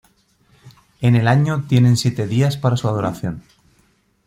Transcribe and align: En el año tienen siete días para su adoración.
En 1.01 1.15
el 1.15 1.27
año 1.27 1.65
tienen 1.67 1.95
siete 1.95 2.25
días 2.25 2.57
para 2.57 2.75
su 2.75 2.89
adoración. 2.89 3.43